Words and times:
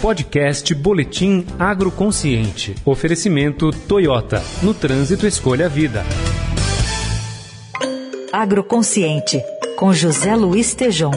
Podcast 0.00 0.74
Boletim 0.74 1.46
Agroconsciente. 1.58 2.74
Oferecimento 2.84 3.70
Toyota. 3.70 4.42
No 4.62 4.74
trânsito, 4.74 5.26
escolha 5.26 5.66
a 5.66 5.68
vida. 5.68 6.04
Agroconsciente, 8.32 9.42
com 9.76 9.92
José 9.92 10.36
Luiz 10.36 10.74
Tejom. 10.74 11.12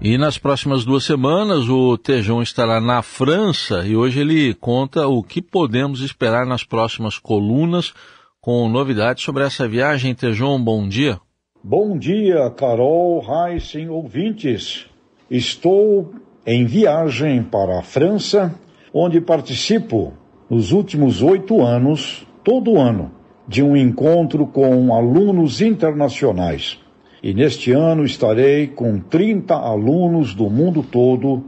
E 0.00 0.18
nas 0.18 0.38
próximas 0.38 0.84
duas 0.84 1.04
semanas 1.04 1.68
o 1.68 1.96
Tejão 1.98 2.42
estará 2.42 2.80
na 2.80 3.02
França 3.02 3.86
e 3.86 3.94
hoje 3.94 4.20
ele 4.20 4.54
conta 4.54 5.06
o 5.06 5.22
que 5.22 5.40
podemos 5.40 6.00
esperar 6.00 6.46
nas 6.46 6.64
próximas 6.64 7.18
colunas 7.18 7.92
com 8.40 8.68
novidades 8.68 9.22
sobre 9.22 9.44
essa 9.44 9.68
viagem. 9.68 10.14
Tejão, 10.14 10.62
bom 10.62 10.88
dia. 10.88 11.20
Bom 11.64 11.96
dia, 11.96 12.50
Carol, 12.50 13.22
Heisen, 13.22 13.88
ouvintes. 13.88 14.86
Estou 15.30 16.10
em 16.44 16.64
viagem 16.64 17.40
para 17.40 17.78
a 17.78 17.82
França, 17.82 18.52
onde 18.92 19.20
participo 19.20 20.12
nos 20.50 20.72
últimos 20.72 21.22
oito 21.22 21.62
anos, 21.62 22.26
todo 22.42 22.80
ano, 22.80 23.12
de 23.46 23.62
um 23.62 23.76
encontro 23.76 24.44
com 24.44 24.92
alunos 24.92 25.62
internacionais 25.62 26.80
e 27.22 27.32
neste 27.32 27.70
ano 27.70 28.04
estarei 28.04 28.66
com 28.66 28.98
30 28.98 29.54
alunos 29.54 30.34
do 30.34 30.50
mundo 30.50 30.82
todo 30.82 31.44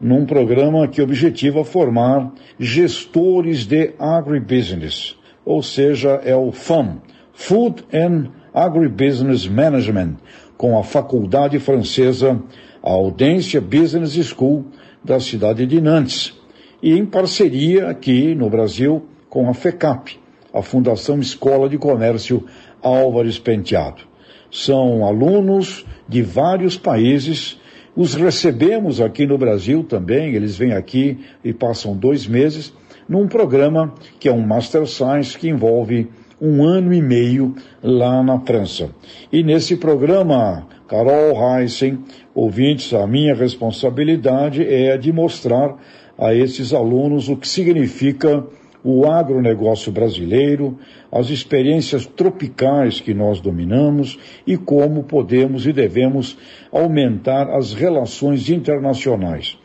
num 0.00 0.24
programa 0.24 0.86
que 0.86 1.02
objetiva 1.02 1.64
formar 1.64 2.32
gestores 2.56 3.66
de 3.66 3.94
agribusiness, 3.98 5.16
ou 5.44 5.60
seja, 5.60 6.20
é 6.24 6.36
o 6.36 6.52
FAM, 6.52 7.00
Food 7.32 7.84
and 7.92 8.30
Agribusiness 8.56 9.46
Management, 9.46 10.14
com 10.56 10.78
a 10.78 10.82
faculdade 10.82 11.58
francesa 11.58 12.42
Audencia 12.82 13.60
Business 13.60 14.14
School 14.26 14.64
da 15.04 15.20
cidade 15.20 15.66
de 15.66 15.80
Nantes, 15.80 16.34
e 16.82 16.92
em 16.94 17.04
parceria 17.04 17.88
aqui 17.88 18.34
no 18.34 18.48
Brasil 18.48 19.04
com 19.28 19.50
a 19.50 19.54
FECAP, 19.54 20.18
a 20.54 20.62
Fundação 20.62 21.20
Escola 21.20 21.68
de 21.68 21.76
Comércio 21.76 22.46
Álvares 22.82 23.38
Penteado 23.38 24.16
são 24.50 25.04
alunos 25.04 25.84
de 26.08 26.22
vários 26.22 26.78
países. 26.78 27.58
Os 27.94 28.14
recebemos 28.14 29.00
aqui 29.00 29.26
no 29.26 29.36
Brasil 29.36 29.84
também, 29.84 30.34
eles 30.34 30.56
vêm 30.56 30.72
aqui 30.72 31.18
e 31.44 31.52
passam 31.52 31.96
dois 31.96 32.26
meses 32.26 32.72
num 33.08 33.28
programa 33.28 33.94
que 34.18 34.28
é 34.28 34.32
um 34.32 34.44
Master 34.44 34.86
Science 34.86 35.38
que 35.38 35.48
envolve 35.48 36.08
um 36.40 36.64
ano 36.64 36.92
e 36.92 37.00
meio 37.00 37.54
lá 37.82 38.22
na 38.22 38.38
França. 38.40 38.90
E 39.32 39.42
nesse 39.42 39.76
programa, 39.76 40.66
Carol 40.88 41.34
Heissen, 41.34 41.98
ouvintes, 42.34 42.92
a 42.92 43.06
minha 43.06 43.34
responsabilidade 43.34 44.62
é 44.62 44.96
de 44.96 45.12
mostrar 45.12 45.76
a 46.18 46.34
esses 46.34 46.72
alunos 46.72 47.28
o 47.28 47.36
que 47.36 47.48
significa 47.48 48.44
o 48.84 49.04
agronegócio 49.04 49.90
brasileiro, 49.90 50.78
as 51.10 51.28
experiências 51.28 52.06
tropicais 52.06 53.00
que 53.00 53.12
nós 53.12 53.40
dominamos 53.40 54.16
e 54.46 54.56
como 54.56 55.02
podemos 55.02 55.66
e 55.66 55.72
devemos 55.72 56.38
aumentar 56.70 57.50
as 57.50 57.72
relações 57.72 58.48
internacionais. 58.48 59.58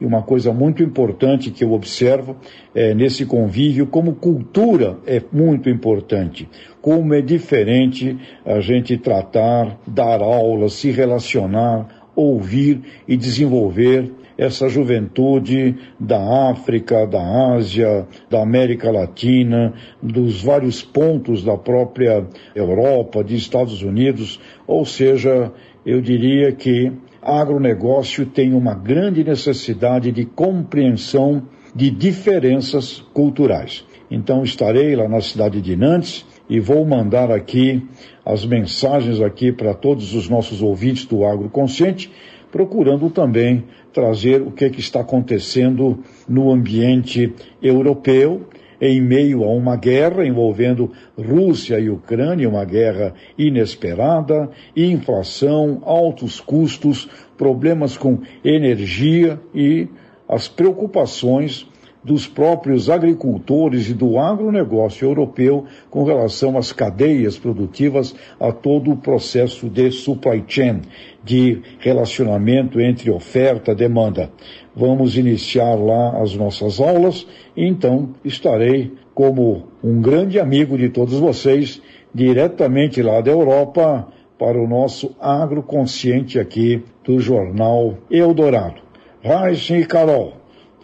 E 0.00 0.06
uma 0.06 0.22
coisa 0.22 0.52
muito 0.52 0.82
importante 0.82 1.50
que 1.50 1.64
eu 1.64 1.72
observo 1.72 2.36
é, 2.74 2.94
nesse 2.94 3.26
convívio, 3.26 3.86
como 3.86 4.14
cultura 4.14 4.98
é 5.06 5.20
muito 5.32 5.68
importante. 5.68 6.48
Como 6.80 7.12
é 7.14 7.20
diferente 7.20 8.16
a 8.44 8.60
gente 8.60 8.96
tratar, 8.96 9.78
dar 9.86 10.22
aulas, 10.22 10.74
se 10.74 10.90
relacionar, 10.90 12.10
ouvir 12.14 12.80
e 13.06 13.16
desenvolver 13.16 14.12
essa 14.38 14.68
juventude 14.68 15.74
da 15.98 16.50
África, 16.50 17.04
da 17.04 17.54
Ásia, 17.54 18.06
da 18.30 18.40
América 18.40 18.88
Latina, 18.88 19.74
dos 20.00 20.40
vários 20.40 20.80
pontos 20.80 21.42
da 21.42 21.56
própria 21.56 22.24
Europa, 22.54 23.24
de 23.24 23.34
Estados 23.34 23.82
Unidos, 23.82 24.40
ou 24.64 24.84
seja, 24.84 25.52
eu 25.88 26.02
diria 26.02 26.52
que 26.52 26.92
agronegócio 27.22 28.26
tem 28.26 28.52
uma 28.52 28.74
grande 28.74 29.24
necessidade 29.24 30.12
de 30.12 30.26
compreensão 30.26 31.44
de 31.74 31.90
diferenças 31.90 33.02
culturais. 33.14 33.86
Então 34.10 34.44
estarei 34.44 34.94
lá 34.94 35.08
na 35.08 35.22
cidade 35.22 35.62
de 35.62 35.74
Nantes 35.74 36.26
e 36.46 36.60
vou 36.60 36.84
mandar 36.84 37.30
aqui 37.30 37.82
as 38.22 38.44
mensagens 38.44 39.18
aqui 39.22 39.50
para 39.50 39.72
todos 39.72 40.14
os 40.14 40.28
nossos 40.28 40.60
ouvintes 40.60 41.06
do 41.06 41.24
Agroconsciente 41.24 42.12
procurando 42.52 43.08
também 43.08 43.64
trazer 43.90 44.42
o 44.42 44.50
que, 44.50 44.66
é 44.66 44.70
que 44.70 44.80
está 44.80 45.00
acontecendo 45.00 46.02
no 46.28 46.50
ambiente 46.52 47.32
europeu, 47.62 48.46
em 48.80 49.00
meio 49.00 49.44
a 49.44 49.48
uma 49.48 49.76
guerra 49.76 50.24
envolvendo 50.24 50.92
Rússia 51.16 51.78
e 51.78 51.90
Ucrânia, 51.90 52.48
uma 52.48 52.64
guerra 52.64 53.14
inesperada, 53.36 54.50
inflação, 54.76 55.82
altos 55.84 56.40
custos, 56.40 57.08
problemas 57.36 57.96
com 57.96 58.20
energia 58.44 59.40
e 59.54 59.88
as 60.28 60.48
preocupações 60.48 61.67
dos 62.02 62.26
próprios 62.26 62.88
agricultores 62.88 63.88
e 63.88 63.94
do 63.94 64.18
agronegócio 64.18 65.06
europeu 65.06 65.64
com 65.90 66.04
relação 66.04 66.56
às 66.56 66.72
cadeias 66.72 67.38
produtivas, 67.38 68.14
a 68.38 68.52
todo 68.52 68.92
o 68.92 68.96
processo 68.96 69.68
de 69.68 69.90
supply 69.90 70.44
chain, 70.46 70.82
de 71.24 71.60
relacionamento 71.78 72.80
entre 72.80 73.10
oferta 73.10 73.72
e 73.72 73.74
demanda. 73.74 74.30
Vamos 74.74 75.18
iniciar 75.18 75.74
lá 75.74 76.22
as 76.22 76.34
nossas 76.34 76.80
aulas 76.80 77.26
então 77.60 78.10
estarei 78.24 78.92
como 79.12 79.64
um 79.82 80.00
grande 80.00 80.38
amigo 80.38 80.78
de 80.78 80.88
todos 80.90 81.18
vocês, 81.18 81.82
diretamente 82.14 83.02
lá 83.02 83.20
da 83.20 83.32
Europa, 83.32 84.06
para 84.38 84.56
o 84.56 84.68
nosso 84.68 85.16
agroconsciente 85.20 86.38
aqui 86.38 86.84
do 87.04 87.18
jornal 87.18 87.98
Eldorado. 88.08 88.80
Raíssen 89.24 89.80
e 89.80 89.84
Carol, 89.84 90.34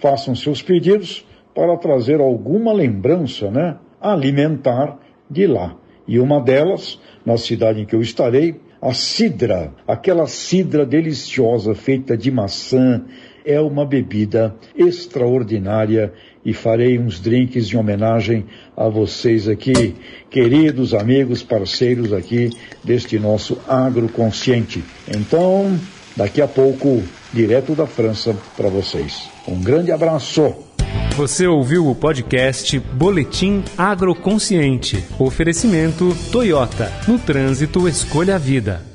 façam 0.00 0.34
seus 0.34 0.62
pedidos 0.62 1.26
para 1.54 1.76
trazer 1.76 2.20
alguma 2.20 2.72
lembrança, 2.72 3.50
né, 3.50 3.76
alimentar 4.00 4.98
de 5.30 5.46
lá. 5.46 5.76
E 6.06 6.18
uma 6.18 6.40
delas, 6.40 7.00
na 7.24 7.36
cidade 7.36 7.80
em 7.80 7.86
que 7.86 7.94
eu 7.94 8.02
estarei, 8.02 8.60
a 8.82 8.92
cidra, 8.92 9.72
aquela 9.88 10.26
cidra 10.26 10.84
deliciosa 10.84 11.74
feita 11.74 12.16
de 12.16 12.30
maçã, 12.30 13.02
é 13.44 13.60
uma 13.60 13.84
bebida 13.84 14.54
extraordinária 14.76 16.12
e 16.44 16.52
farei 16.52 16.98
uns 16.98 17.20
drinks 17.20 17.72
em 17.72 17.76
homenagem 17.76 18.44
a 18.76 18.88
vocês 18.88 19.48
aqui, 19.48 19.94
queridos 20.30 20.94
amigos, 20.94 21.42
parceiros 21.42 22.12
aqui 22.12 22.50
deste 22.82 23.18
nosso 23.18 23.58
agroconsciente. 23.68 24.82
Então, 25.08 25.78
daqui 26.16 26.42
a 26.42 26.48
pouco, 26.48 27.02
direto 27.34 27.74
da 27.74 27.86
França 27.86 28.34
para 28.56 28.68
vocês. 28.68 29.28
Um 29.46 29.60
grande 29.60 29.90
abraço. 29.90 30.54
Você 31.16 31.46
ouviu 31.46 31.88
o 31.88 31.94
podcast 31.94 32.78
Boletim 32.78 33.64
Agroconsciente. 33.76 35.04
Oferecimento 35.18 36.16
Toyota. 36.30 36.90
No 37.06 37.18
trânsito, 37.18 37.88
escolha 37.88 38.36
a 38.36 38.38
vida. 38.38 38.93